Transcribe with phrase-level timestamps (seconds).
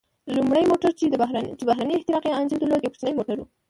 [0.35, 1.05] لومړی موټر چې
[1.69, 3.45] بهرنی احتراقي انجن درلود، یو کوچنی موټر و.